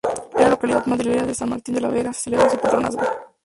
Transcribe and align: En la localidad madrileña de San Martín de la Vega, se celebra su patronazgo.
En 0.33 0.41
la 0.41 0.49
localidad 0.49 0.83
madrileña 0.87 1.27
de 1.27 1.35
San 1.35 1.49
Martín 1.49 1.75
de 1.75 1.81
la 1.81 1.89
Vega, 1.89 2.11
se 2.11 2.21
celebra 2.21 2.49
su 2.49 2.57
patronazgo. 2.57 3.03